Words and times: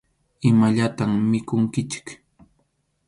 Imallatam 0.49 1.11
mikhunkichik. 1.31 2.07